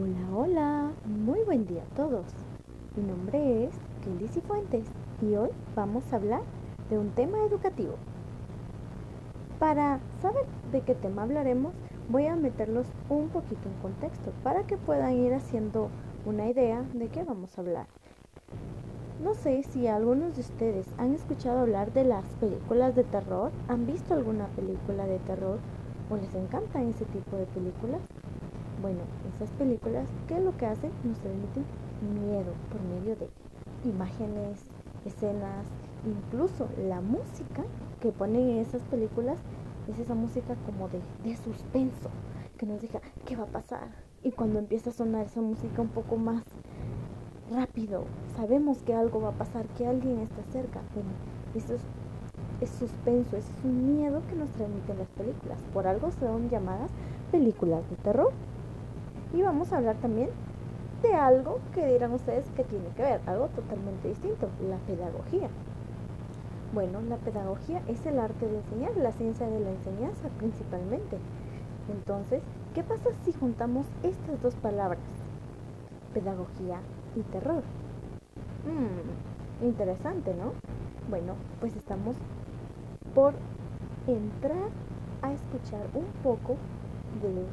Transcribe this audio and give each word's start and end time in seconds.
Hola, 0.00 0.28
hola, 0.32 0.92
muy 1.06 1.40
buen 1.44 1.66
día 1.66 1.82
a 1.82 1.96
todos. 1.96 2.24
Mi 2.94 3.02
nombre 3.02 3.64
es 3.64 3.74
Kelly 4.04 4.28
Fuentes 4.42 4.86
y 5.20 5.34
hoy 5.34 5.48
vamos 5.74 6.12
a 6.12 6.16
hablar 6.16 6.42
de 6.88 6.98
un 6.98 7.10
tema 7.10 7.38
educativo. 7.42 7.94
Para 9.58 9.98
saber 10.22 10.44
de 10.70 10.82
qué 10.82 10.94
tema 10.94 11.24
hablaremos, 11.24 11.74
voy 12.08 12.26
a 12.26 12.36
meterlos 12.36 12.86
un 13.08 13.28
poquito 13.28 13.68
en 13.68 13.74
contexto 13.82 14.30
para 14.44 14.62
que 14.68 14.76
puedan 14.76 15.14
ir 15.14 15.34
haciendo 15.34 15.88
una 16.24 16.46
idea 16.46 16.84
de 16.94 17.08
qué 17.08 17.24
vamos 17.24 17.58
a 17.58 17.62
hablar. 17.62 17.86
No 19.20 19.34
sé 19.34 19.64
si 19.64 19.88
algunos 19.88 20.36
de 20.36 20.42
ustedes 20.42 20.86
han 20.96 21.12
escuchado 21.12 21.58
hablar 21.58 21.92
de 21.92 22.04
las 22.04 22.24
películas 22.36 22.94
de 22.94 23.02
terror, 23.02 23.50
han 23.66 23.84
visto 23.84 24.14
alguna 24.14 24.46
película 24.54 25.06
de 25.06 25.18
terror 25.18 25.58
o 26.08 26.16
les 26.16 26.32
encantan 26.36 26.86
ese 26.86 27.04
tipo 27.06 27.36
de 27.36 27.46
películas. 27.46 28.00
Bueno, 28.80 29.00
esas 29.34 29.50
películas, 29.52 30.06
¿qué 30.28 30.38
es 30.38 30.44
lo 30.44 30.56
que 30.56 30.66
hacen? 30.66 30.92
Nos 31.02 31.18
transmiten 31.18 31.64
miedo 32.00 32.54
por 32.70 32.80
medio 32.80 33.16
de 33.16 33.28
imágenes, 33.82 34.60
escenas, 35.04 35.66
incluso 36.04 36.68
la 36.76 37.00
música 37.00 37.64
que 38.00 38.12
ponen 38.12 38.50
en 38.50 38.58
esas 38.58 38.82
películas 38.84 39.38
es 39.88 39.98
esa 39.98 40.14
música 40.14 40.54
como 40.64 40.88
de, 40.88 41.00
de 41.24 41.36
suspenso, 41.36 42.08
que 42.56 42.66
nos 42.66 42.80
diga 42.80 43.00
qué 43.24 43.34
va 43.34 43.44
a 43.44 43.52
pasar. 43.52 43.88
Y 44.22 44.30
cuando 44.30 44.60
empieza 44.60 44.90
a 44.90 44.92
sonar 44.92 45.26
esa 45.26 45.40
música 45.40 45.82
un 45.82 45.88
poco 45.88 46.16
más 46.16 46.44
rápido, 47.50 48.04
sabemos 48.36 48.82
que 48.82 48.94
algo 48.94 49.20
va 49.20 49.30
a 49.30 49.38
pasar, 49.38 49.66
que 49.70 49.86
alguien 49.88 50.20
está 50.20 50.44
cerca. 50.44 50.80
Bueno, 50.94 51.18
eso 51.52 51.74
es, 51.74 51.82
es 52.60 52.70
suspenso, 52.70 53.36
es 53.36 53.46
un 53.64 53.96
miedo 53.96 54.22
que 54.28 54.36
nos 54.36 54.52
transmiten 54.52 54.98
las 54.98 55.10
películas. 55.10 55.58
Por 55.72 55.86
algo 55.88 56.12
son 56.12 56.48
llamadas 56.48 56.90
películas 57.30 57.88
de 57.90 57.96
terror. 57.96 58.32
Y 59.32 59.42
vamos 59.42 59.72
a 59.72 59.76
hablar 59.76 59.96
también 59.96 60.30
de 61.02 61.14
algo 61.14 61.60
que 61.74 61.86
dirán 61.86 62.12
ustedes 62.12 62.46
que 62.56 62.64
tiene 62.64 62.88
que 62.96 63.02
ver, 63.02 63.20
algo 63.26 63.48
totalmente 63.48 64.08
distinto, 64.08 64.48
la 64.68 64.78
pedagogía. 64.78 65.48
Bueno, 66.72 67.00
la 67.02 67.16
pedagogía 67.16 67.82
es 67.88 68.04
el 68.06 68.18
arte 68.18 68.46
de 68.46 68.58
enseñar, 68.58 68.96
la 68.96 69.12
ciencia 69.12 69.46
de 69.46 69.60
la 69.60 69.70
enseñanza 69.70 70.28
principalmente. 70.38 71.18
Entonces, 71.90 72.42
¿qué 72.74 72.82
pasa 72.82 73.10
si 73.24 73.32
juntamos 73.32 73.86
estas 74.02 74.42
dos 74.42 74.54
palabras? 74.56 75.00
Pedagogía 76.12 76.80
y 77.16 77.22
terror. 77.22 77.62
Mmm, 78.66 79.64
interesante, 79.66 80.34
¿no? 80.34 80.52
Bueno, 81.08 81.34
pues 81.60 81.74
estamos 81.76 82.16
por 83.14 83.34
entrar 84.06 84.68
a 85.22 85.32
escuchar 85.32 85.86
un 85.94 86.04
poco 86.22 86.56
de 87.22 87.46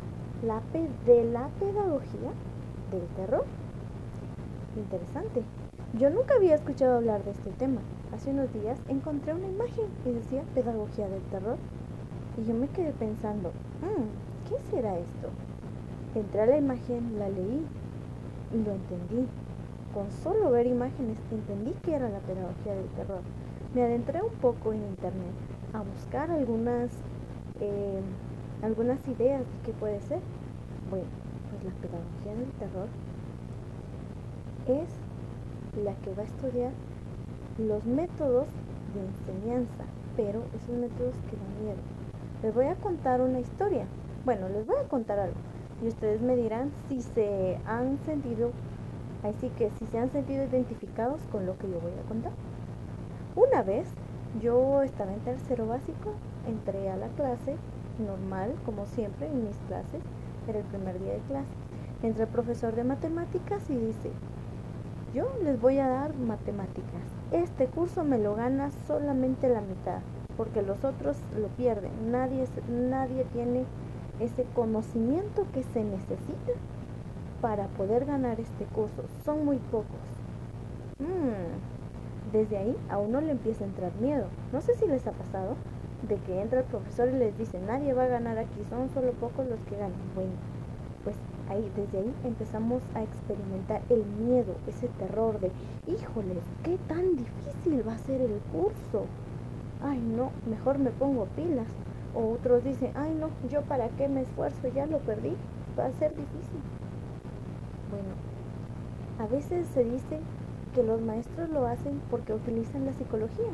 la, 0.44 0.62
de 1.06 1.24
la 1.26 1.50
pedagogía 1.60 2.32
del 2.92 3.06
terror. 3.16 3.46
Interesante. 4.76 5.44
Yo 5.94 6.10
nunca 6.10 6.36
había 6.36 6.56
escuchado 6.56 6.98
hablar 6.98 7.24
de 7.24 7.32
este 7.32 7.52
tema. 7.52 7.82
Hace 8.14 8.32
unos 8.32 8.52
días 8.54 8.80
encontré 8.88 9.34
una 9.34 9.48
imagen 9.48 9.86
que 10.04 10.14
decía 10.14 10.44
pedagogía 10.54 11.08
del 11.08 11.22
terror 11.24 11.58
y 12.38 12.46
yo 12.46 12.54
me 12.54 12.68
quedé 12.68 12.92
pensando, 12.92 13.50
mmm, 13.82 14.50
¿qué 14.50 14.56
será 14.70 14.98
esto? 14.98 15.30
Entré 16.16 16.42
a 16.42 16.46
la 16.46 16.58
imagen, 16.58 17.18
la 17.18 17.30
leí 17.30 17.66
y 18.54 18.58
lo 18.58 18.72
entendí. 18.74 19.28
Con 19.94 20.12
solo 20.12 20.52
ver 20.52 20.68
imágenes 20.68 21.18
entendí 21.32 21.72
que 21.84 21.96
era 21.96 22.10
la 22.10 22.20
pedagogía 22.20 22.76
del 22.76 22.88
terror. 22.90 23.22
Me 23.74 23.84
adentré 23.84 24.22
un 24.22 24.34
poco 24.34 24.74
en 24.74 24.84
internet 24.84 25.34
a 25.74 25.82
buscar 25.82 26.32
algunas 26.32 26.92
eh, 27.62 28.02
algunas 28.66 29.08
ideas 29.08 29.42
de 29.42 29.60
qué 29.64 29.72
puede 29.74 30.02
ser. 30.02 30.20
Bueno, 30.90 31.06
pues 31.50 31.64
la 31.64 31.72
pedagogía 31.82 32.36
del 32.36 32.52
terror 32.54 32.88
es 34.68 34.90
la 35.84 35.94
que 36.02 36.14
va 36.14 36.24
a 36.24 36.26
estudiar 36.26 36.72
los 37.58 37.86
métodos 37.86 38.48
de 38.94 39.02
enseñanza, 39.02 39.86
pero 40.18 40.44
esos 40.56 40.76
métodos 40.76 41.16
que 41.30 41.38
dan 41.38 41.64
miedo. 41.64 41.82
Les 42.44 42.54
voy 42.54 42.66
a 42.66 42.76
contar 42.76 43.22
una 43.22 43.40
historia. 43.40 43.86
Bueno, 44.26 44.50
les 44.50 44.66
voy 44.66 44.78
a 44.78 44.88
contar 44.88 45.20
algo. 45.20 45.38
Y 45.84 45.88
ustedes 45.88 46.22
me 46.22 46.36
dirán 46.36 46.72
si 46.88 47.02
se 47.02 47.60
han 47.66 48.00
sentido, 48.06 48.52
así 49.24 49.50
que 49.50 49.70
si 49.72 49.86
se 49.88 50.00
han 50.00 50.10
sentido 50.12 50.44
identificados 50.44 51.22
con 51.32 51.46
lo 51.46 51.58
que 51.58 51.70
yo 51.70 51.80
voy 51.80 51.92
a 51.92 52.08
contar. 52.08 52.32
Una 53.36 53.62
vez 53.64 53.88
yo 54.42 54.82
estaba 54.82 55.14
en 55.14 55.20
tercero 55.22 55.68
básico, 55.68 56.14
entré 56.48 56.90
a 56.90 56.98
la 56.98 57.08
clase 57.10 57.56
normal, 58.00 58.54
como 58.66 58.86
siempre, 58.86 59.28
en 59.28 59.46
mis 59.46 59.58
clases. 59.68 60.02
Era 60.48 60.60
el 60.60 60.66
primer 60.66 61.00
día 61.00 61.14
de 61.14 61.20
clase. 61.20 61.48
Entra 62.04 62.24
el 62.26 62.30
profesor 62.30 62.76
de 62.76 62.84
matemáticas 62.84 63.70
y 63.70 63.78
dice, 63.78 64.12
yo 65.14 65.28
les 65.44 65.60
voy 65.60 65.80
a 65.80 65.88
dar 65.88 66.16
matemáticas. 66.16 67.02
Este 67.32 67.68
curso 67.68 68.04
me 68.04 68.20
lo 68.20 68.36
gana 68.36 68.70
solamente 68.88 69.50
la 69.50 69.62
mitad, 69.62 70.02
porque 70.38 70.62
los 70.62 70.84
otros 70.84 71.18
lo 71.40 71.48
pierden. 71.50 72.12
Nadie, 72.12 72.46
nadie 72.70 73.24
tiene 73.34 73.66
ese 74.20 74.46
conocimiento 74.54 75.46
que 75.54 75.64
se 75.64 75.84
necesita 75.84 76.52
para 77.42 77.68
poder 77.70 78.06
ganar 78.06 78.40
este 78.40 78.66
curso. 78.66 79.04
Son 79.24 79.46
muy 79.46 79.58
pocos. 79.58 79.86
Mm, 81.00 81.75
desde 82.36 82.58
ahí 82.58 82.76
a 82.90 82.98
uno 82.98 83.22
le 83.22 83.32
empieza 83.32 83.64
a 83.64 83.68
entrar 83.68 83.92
miedo. 84.02 84.26
No 84.52 84.60
sé 84.60 84.76
si 84.76 84.86
les 84.86 85.08
ha 85.08 85.12
pasado, 85.12 85.56
de 86.08 86.18
que 86.18 86.42
entra 86.42 86.60
el 86.60 86.66
profesor 86.66 87.08
y 87.08 87.18
les 87.18 87.38
dice, 87.38 87.60
nadie 87.60 87.94
va 87.94 88.04
a 88.04 88.08
ganar 88.08 88.38
aquí, 88.38 88.62
son 88.70 88.90
solo 88.90 89.12
pocos 89.14 89.48
los 89.48 89.60
que 89.62 89.78
ganan. 89.78 89.94
Bueno, 90.14 90.34
pues 91.04 91.16
ahí, 91.50 91.72
desde 91.76 92.00
ahí 92.00 92.14
empezamos 92.26 92.84
a 92.94 93.04
experimentar 93.04 93.82
el 93.90 94.06
miedo, 94.06 94.56
ese 94.68 94.90
terror 95.00 95.40
de, 95.40 95.52
híjoles, 95.88 96.44
qué 96.64 96.78
tan 96.88 97.16
difícil 97.16 97.88
va 97.88 97.94
a 97.94 98.00
ser 98.00 98.22
el 98.22 98.40
curso. 98.52 99.06
Ay, 99.82 100.00
no, 100.00 100.32
mejor 100.50 100.78
me 100.78 100.92
pongo 100.92 101.26
pilas. 101.36 101.68
O 102.14 102.34
otros 102.34 102.64
dicen, 102.64 102.92
ay, 102.96 103.16
no, 103.20 103.30
yo 103.50 103.62
para 103.62 103.90
qué 103.90 104.08
me 104.08 104.22
esfuerzo, 104.22 104.68
ya 104.70 104.86
lo 104.86 105.00
perdí, 105.00 105.36
va 105.78 105.86
a 105.86 105.92
ser 105.94 106.12
difícil. 106.12 106.62
Bueno, 107.90 108.16
a 109.20 109.28
veces 109.28 109.68
se 109.68 109.84
dice 109.84 110.20
que 110.76 110.84
los 110.84 111.02
maestros 111.02 111.50
lo 111.50 111.66
hacen 111.66 112.02
porque 112.12 112.34
utilizan 112.34 112.86
la 112.86 112.92
psicología 112.94 113.50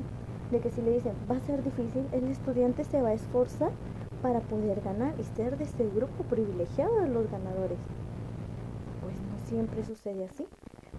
de 0.50 0.60
que 0.60 0.72
si 0.72 0.82
le 0.82 0.94
dicen 0.94 1.14
va 1.30 1.38
a 1.38 1.42
ser 1.42 1.64
difícil, 1.64 2.06
el 2.12 2.26
estudiante 2.26 2.84
se 2.84 3.02
va 3.02 3.10
a 3.10 3.14
esforzar 3.14 3.72
para 4.24 4.40
poder 4.40 4.82
ganar 4.82 5.14
y 5.20 5.24
ser 5.36 5.58
de 5.58 5.66
ese 5.66 5.88
grupo 5.96 6.24
privilegiado 6.24 7.00
de 7.02 7.10
los 7.10 7.30
ganadores. 7.30 7.78
Pues 9.02 9.16
no 9.16 9.48
siempre 9.48 9.86
sucede 9.86 10.26
así. 10.26 10.48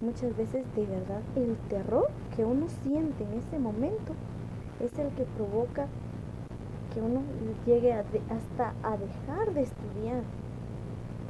Muchas 0.01 0.37
veces 0.37 0.65
de 0.75 0.87
verdad 0.87 1.21
el 1.37 1.57
terror 1.69 2.09
que 2.37 2.45
uno 2.45 2.69
siente 2.83 3.25
en 3.25 3.39
ese 3.39 3.59
momento 3.59 4.15
es 4.81 4.97
el 4.99 5.09
que 5.11 5.25
provoca 5.25 5.89
que 6.95 7.01
uno 7.01 7.23
llegue 7.67 7.93
hasta 7.93 8.75
a 8.83 8.97
dejar 8.97 9.55
de 9.55 9.63
estudiar. 9.63 10.23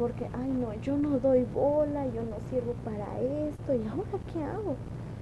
Porque, 0.03 0.27
ay 0.33 0.51
no, 0.51 0.75
yo 0.83 0.97
no 0.97 1.21
doy 1.21 1.45
bola, 1.55 2.05
yo 2.07 2.23
no 2.25 2.41
sirvo 2.51 2.73
para 2.85 3.21
esto, 3.21 3.73
¿y 3.73 3.87
ahora 3.87 4.19
qué 4.33 4.43
hago? 4.43 4.75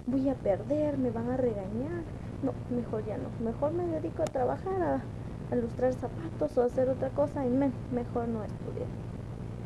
Voy 0.06 0.26
a 0.30 0.34
perder, 0.34 0.96
me 0.96 1.10
van 1.10 1.28
a 1.28 1.36
regañar 1.36 2.00
no, 2.42 2.54
mejor 2.74 3.04
ya 3.04 3.18
no, 3.18 3.28
mejor 3.44 3.74
me 3.74 3.84
dedico 3.84 4.22
a 4.22 4.24
trabajar, 4.24 4.80
a, 4.80 5.02
a 5.52 5.56
lustrar 5.56 5.92
zapatos 5.92 6.56
o 6.56 6.62
a 6.62 6.64
hacer 6.64 6.88
otra 6.88 7.10
cosa 7.10 7.44
y 7.44 7.50
mejor 7.50 8.26
no 8.28 8.42
estudiar. 8.42 8.88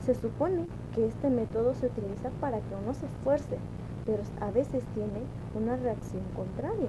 Se 0.04 0.16
supone 0.16 0.66
que 0.96 1.06
este 1.06 1.30
método 1.30 1.74
se 1.74 1.86
utiliza 1.86 2.30
para 2.40 2.58
que 2.58 2.74
uno 2.74 2.92
se 2.92 3.06
esfuerce, 3.06 3.58
pero 4.04 4.24
a 4.40 4.50
veces 4.50 4.82
tiene 4.94 5.22
una 5.54 5.76
reacción 5.76 6.24
contraria. 6.34 6.88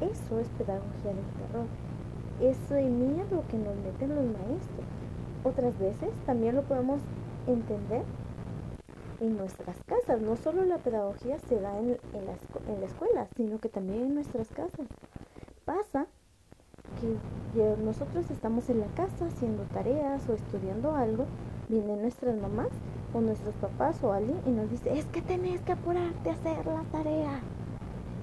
Eso 0.00 0.38
es 0.38 0.46
pedagogía 0.50 1.10
del 1.10 1.26
terror. 1.42 1.66
Ese 2.40 2.88
miedo 2.88 3.42
que 3.50 3.58
nos 3.58 3.74
meten 3.78 4.14
los 4.14 4.26
maestros. 4.26 4.86
Otras 5.42 5.76
veces 5.80 6.10
también 6.24 6.54
lo 6.54 6.62
podemos 6.62 7.00
entender 7.46 8.02
en 9.20 9.36
nuestras 9.36 9.76
casas. 9.84 10.20
No 10.20 10.36
solo 10.36 10.64
la 10.64 10.78
pedagogía 10.78 11.38
se 11.48 11.60
da 11.60 11.78
en, 11.78 11.88
la, 11.90 12.72
en 12.72 12.80
la 12.80 12.86
escuela, 12.86 13.28
sino 13.36 13.58
que 13.58 13.68
también 13.68 14.02
en 14.02 14.14
nuestras 14.14 14.48
casas 14.48 14.86
pasa 15.64 16.06
que 17.00 17.76
nosotros 17.82 18.30
estamos 18.30 18.68
en 18.68 18.80
la 18.80 18.86
casa 18.88 19.26
haciendo 19.26 19.64
tareas 19.64 20.28
o 20.28 20.34
estudiando 20.34 20.94
algo, 20.94 21.26
vienen 21.68 22.02
nuestras 22.02 22.36
mamás 22.40 22.68
o 23.12 23.20
nuestros 23.20 23.54
papás 23.56 24.02
o 24.02 24.12
alguien 24.12 24.38
y 24.46 24.50
nos 24.50 24.70
dice, 24.70 24.98
es 24.98 25.04
que 25.06 25.22
tenés 25.22 25.60
que 25.62 25.72
apurarte 25.72 26.30
a 26.30 26.32
hacer 26.32 26.66
la 26.66 26.82
tarea, 26.92 27.40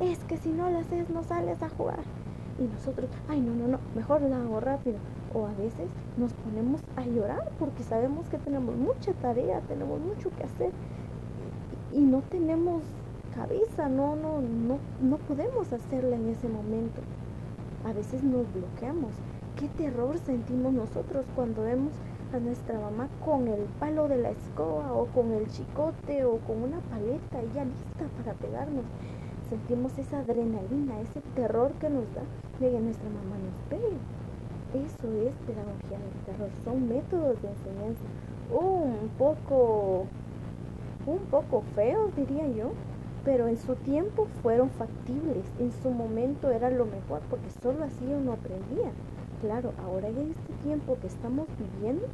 es 0.02 0.20
que 0.26 0.38
si 0.38 0.50
no 0.50 0.70
la 0.70 0.80
haces 0.80 1.10
no 1.10 1.24
sales 1.24 1.62
a 1.64 1.70
jugar. 1.70 2.21
Y 2.62 2.68
nosotros, 2.68 3.10
ay, 3.28 3.42
no, 3.42 3.54
no, 3.56 3.68
no, 3.68 3.80
mejor 3.96 4.22
la 4.22 4.42
hago 4.42 4.60
rápido. 4.60 4.98
O 5.34 5.48
a 5.48 5.54
veces 5.54 5.90
nos 6.18 6.34
ponemos 6.34 6.82
a 6.96 7.06
llorar 7.06 7.52
porque 7.58 7.84
sabemos 7.84 8.28
que 8.30 8.38
tenemos 8.38 8.76
mucha 8.76 9.14
tarea, 9.14 9.62
tenemos 9.62 10.00
mucho 10.00 10.30
que 10.38 10.44
hacer 10.44 10.72
y 11.92 12.02
no 12.02 12.22
tenemos 12.22 12.84
cabeza, 13.36 13.90
no, 13.90 14.16
no, 14.16 14.42
no, 14.42 14.78
no 15.02 15.18
podemos 15.18 15.72
hacerla 15.74 16.16
en 16.18 16.30
ese 16.30 16.48
momento 16.48 17.02
a 17.86 17.94
veces 17.94 18.24
nos 18.24 18.52
bloqueamos. 18.54 19.12
¿Qué 19.58 19.68
terror 19.70 20.18
sentimos 20.20 20.74
nosotros 20.74 21.26
cuando 21.36 21.64
vemos 21.64 21.94
a 22.34 22.40
nuestra 22.40 22.80
mamá 22.80 23.10
con 23.24 23.48
el 23.48 23.64
palo 23.80 24.08
de 24.08 24.18
la 24.18 24.30
escoba 24.30 24.94
o 24.94 25.06
con 25.08 25.32
el 25.32 25.48
chicote 25.48 26.24
o 26.24 26.38
con 26.40 26.64
una 26.64 26.80
paleta 26.80 27.42
ya 27.54 27.66
lista 27.66 28.06
para 28.18 28.34
pegarnos. 28.38 28.86
Sentimos 29.52 29.98
esa 29.98 30.20
adrenalina, 30.20 31.02
ese 31.02 31.20
terror 31.36 31.74
que 31.74 31.90
nos 31.90 32.06
da 32.16 32.22
de 32.62 32.72
que 32.72 32.80
nuestra 32.80 33.10
mamá 33.10 33.36
nos 33.38 33.60
pegue. 33.70 33.98
Eso 34.74 35.12
es 35.28 35.36
pedagogía 35.46 36.00
del 36.00 36.26
terror, 36.26 36.50
son 36.64 36.88
métodos 36.88 37.42
de 37.42 37.50
enseñanza 37.50 38.06
un 38.50 39.10
poco 39.18 40.06
un 41.06 41.20
poco 41.30 41.64
feos 41.76 42.16
diría 42.16 42.48
yo, 42.48 42.72
pero 43.26 43.50
en 43.50 43.58
su 43.58 43.76
tiempo 43.76 44.30
fueron 44.42 44.70
factibles, 44.70 45.46
en 45.60 45.74
su 45.84 45.90
momento 45.90 46.50
era 46.50 46.70
lo 46.70 46.86
mejor 46.86 47.20
porque 47.30 47.50
solo 47.62 47.84
así 47.84 48.06
uno 48.06 48.32
aprendía. 48.32 48.92
Claro, 49.42 49.74
ahora 49.84 50.08
en 50.08 50.32
este 50.32 50.54
tiempo 50.64 50.98
que 51.02 51.08
estamos 51.08 51.48
viviendo, 51.60 52.08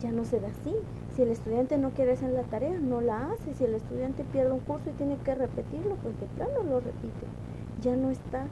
ya 0.00 0.12
no 0.12 0.24
se 0.24 0.38
da 0.38 0.46
así. 0.46 0.76
Si 1.14 1.22
el 1.22 1.30
estudiante 1.30 1.78
no 1.78 1.90
quiere 1.90 2.12
hacer 2.12 2.30
la 2.30 2.42
tarea, 2.42 2.76
no 2.80 3.00
la 3.00 3.30
hace. 3.30 3.54
Si 3.54 3.64
el 3.64 3.74
estudiante 3.74 4.24
pierde 4.24 4.50
un 4.50 4.60
curso 4.60 4.90
y 4.90 4.94
tiene 4.94 5.16
que 5.18 5.34
repetirlo, 5.34 5.94
pues 6.02 6.18
de 6.18 6.26
plano 6.26 6.64
lo 6.64 6.80
repite. 6.80 7.26
Ya 7.80 7.94
no 7.94 8.10
está 8.10 8.46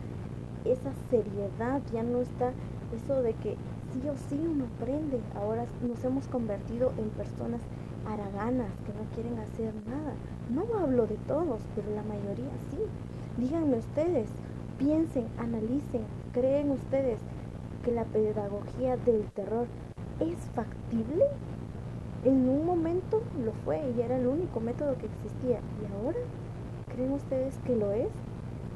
esa 0.64 0.93
seriedad, 1.11 1.82
ya 1.93 2.05
no 2.05 2.20
está 2.20 2.53
eso 2.94 3.20
de 3.20 3.32
que 3.35 3.56
sí 3.93 4.09
o 4.09 4.14
sí 4.29 4.41
uno 4.41 4.67
aprende. 4.76 5.19
Ahora 5.35 5.67
nos 5.87 6.05
hemos 6.05 6.29
convertido 6.29 6.93
en 6.99 7.11
personas 7.11 7.61
haraganas 8.06 8.70
que 8.87 8.93
no 8.93 9.11
quieren 9.14 9.38
hacer 9.41 9.75
nada. 9.88 10.14
No 10.49 10.62
hablo 10.79 11.06
de 11.06 11.17
todos, 11.26 11.61
pero 11.75 11.91
la 11.97 12.03
mayoría 12.05 12.53
sí. 12.70 12.79
Díganme 13.38 13.79
ustedes, 13.79 14.29
piensen, 14.79 15.26
analicen, 15.38 16.03
creen 16.32 16.70
ustedes 16.70 17.19
que 17.85 17.91
la 17.91 18.05
pedagogía 18.05 18.97
del 18.99 19.25
terror 19.32 19.67
es 20.20 20.37
factible? 20.55 21.25
En 22.25 22.49
un 22.49 22.65
momento 22.65 23.21
lo 23.45 23.53
fue 23.65 23.81
y 23.97 24.01
era 24.01 24.17
el 24.17 24.29
único 24.29 24.61
método 24.61 24.97
que 24.97 25.07
existía. 25.07 25.59
¿Y 25.59 25.93
ahora? 25.93 26.19
¿Creen 26.95 27.13
ustedes 27.13 27.59
que 27.67 27.75
lo 27.75 27.91
es? 27.91 28.11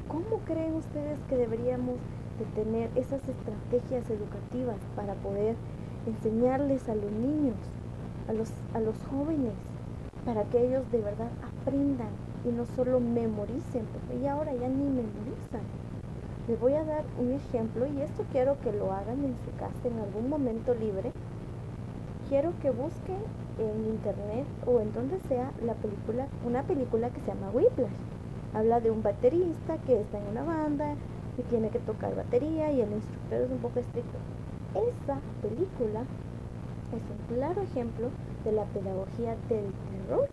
¿Cómo 0.09 0.41
creen 0.45 0.75
ustedes 0.75 1.19
que 1.29 1.37
deberíamos 1.37 1.97
de 2.39 2.45
tener 2.61 2.91
esas 2.97 3.21
estrategias 3.29 4.11
educativas 4.11 4.79
para 4.97 5.15
poder 5.15 5.55
enseñarles 6.07 6.89
a 6.89 6.97
los 6.97 7.13
niños, 7.13 7.57
a 8.29 8.33
los, 8.33 8.51
a 8.75 8.81
los 8.81 8.97
jóvenes, 9.11 9.55
para 10.25 10.43
que 10.45 10.67
ellos 10.67 10.91
de 10.91 11.03
verdad 11.03 11.31
aprendan 11.61 12.11
y 12.45 12.49
no 12.49 12.67
solo 12.67 12.99
memoricen, 12.99 13.87
porque 13.93 14.21
ya 14.21 14.33
ahora 14.33 14.55
ya 14.55 14.69
ni 14.69 14.85
memorizan. 14.85 15.63
Les 16.49 16.59
voy 16.61 16.75
a 16.75 16.85
dar 16.85 17.05
un 17.19 17.33
ejemplo 17.33 17.87
y 17.87 18.01
esto 18.01 18.25
quiero 18.33 18.57
que 18.61 18.73
lo 18.73 18.93
hagan 18.93 19.25
en 19.25 19.37
su 19.45 19.57
casa 19.57 19.87
en 19.87 19.99
algún 20.01 20.29
momento 20.29 20.75
libre. 20.75 21.13
Quiero 22.29 22.53
que 22.61 22.71
busquen 22.71 23.23
en 23.57 23.87
internet 23.87 24.47
o 24.67 24.81
en 24.81 24.93
donde 24.93 25.21
sea 25.29 25.53
la 25.65 25.75
película, 25.75 26.27
una 26.45 26.65
película 26.65 27.11
que 27.11 27.21
se 27.21 27.29
llama 27.29 27.51
Whiplash. 27.53 27.93
Habla 28.53 28.81
de 28.81 28.91
un 28.91 29.01
baterista 29.01 29.79
que 29.87 30.01
está 30.01 30.19
en 30.19 30.27
una 30.33 30.43
banda 30.43 30.97
y 31.39 31.43
tiene 31.43 31.71
que 31.71 31.79
tocar 31.79 32.17
batería 32.17 32.73
y 32.73 32.81
el 32.81 32.91
instructor 32.91 33.43
es 33.43 33.51
un 33.53 33.59
poco 33.59 33.79
estricto. 33.79 34.19
Esa 34.75 35.21
película 35.41 36.01
es 36.97 37.03
un 37.09 37.37
claro 37.37 37.63
ejemplo 37.63 38.09
de 38.45 38.51
la 38.51 38.65
pedagogía 38.65 39.37
del 39.49 39.71
terror 39.93 40.29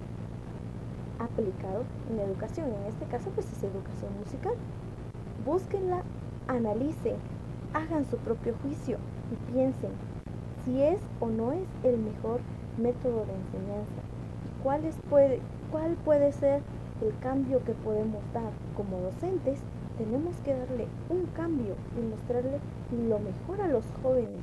aplicado 1.19 1.83
en 2.09 2.19
educación. 2.21 2.73
En 2.73 2.87
este 2.87 3.05
caso, 3.05 3.29
pues 3.35 3.45
es 3.51 3.63
educación 3.63 4.17
musical. 4.17 4.55
Búsquenla, 5.45 6.01
analicen, 6.47 7.17
hagan 7.75 8.09
su 8.09 8.17
propio 8.17 8.55
juicio 8.63 8.97
y 9.31 9.51
piensen 9.51 9.91
si 10.65 10.81
es 10.81 10.99
o 11.19 11.27
no 11.27 11.51
es 11.51 11.67
el 11.83 11.97
mejor 11.97 12.39
método 12.77 13.25
de 13.25 13.33
enseñanza 13.33 14.01
cuál, 14.63 14.81
puede, 15.09 15.41
cuál 15.71 15.95
puede 16.05 16.31
ser 16.31 16.61
el 17.01 17.17
cambio 17.19 17.63
que 17.63 17.73
podemos 17.73 18.23
dar 18.33 18.51
como 18.75 18.97
docentes. 18.99 19.59
Tenemos 19.97 20.35
que 20.43 20.55
darle 20.55 20.87
un 21.09 21.25
cambio 21.35 21.75
y 21.97 22.01
mostrarle 22.01 22.57
lo 22.91 23.19
mejor 23.19 23.61
a 23.61 23.67
los 23.67 23.85
jóvenes, 24.01 24.39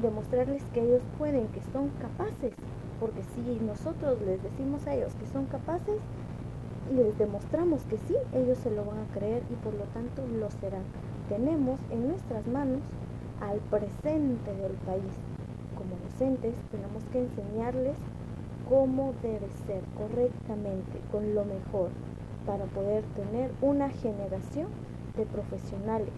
demostrarles 0.00 0.62
que 0.72 0.82
ellos 0.82 1.02
pueden, 1.18 1.48
que 1.48 1.60
son 1.72 1.88
capaces, 2.00 2.52
porque 3.00 3.22
si 3.34 3.58
nosotros 3.64 4.20
les 4.22 4.40
decimos 4.42 4.86
a 4.86 4.94
ellos 4.94 5.14
que 5.14 5.26
son 5.26 5.46
capaces, 5.46 6.00
y 6.88 6.94
les 6.94 7.18
demostramos 7.18 7.82
que 7.86 7.98
sí, 8.06 8.14
ellos 8.32 8.58
se 8.58 8.70
lo 8.70 8.84
van 8.84 8.98
a 8.98 9.12
creer 9.12 9.42
y 9.50 9.54
por 9.54 9.74
lo 9.74 9.82
tanto 9.86 10.24
lo 10.38 10.48
serán. 10.60 10.84
Tenemos 11.28 11.80
en 11.90 12.06
nuestras 12.06 12.46
manos 12.46 12.80
al 13.40 13.58
presente 13.58 14.54
del 14.54 14.74
país. 14.86 15.35
Tenemos 16.18 17.04
que 17.12 17.18
enseñarles 17.20 17.96
cómo 18.70 19.12
debe 19.22 19.48
ser 19.66 19.82
correctamente, 19.98 20.98
con 21.12 21.34
lo 21.34 21.44
mejor, 21.44 21.90
para 22.46 22.64
poder 22.64 23.04
tener 23.14 23.50
una 23.60 23.90
generación 23.90 24.68
de 25.14 25.26
profesionales 25.26 26.14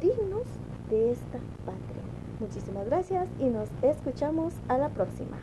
dignos 0.00 0.46
de 0.88 1.12
esta 1.12 1.38
patria. 1.66 2.02
Muchísimas 2.40 2.86
gracias 2.86 3.28
y 3.38 3.44
nos 3.44 3.68
escuchamos 3.82 4.54
a 4.68 4.78
la 4.78 4.88
próxima. 4.88 5.36